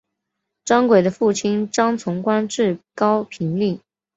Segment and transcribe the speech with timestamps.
[0.65, 3.79] 张轨的父亲张崇官至高平令。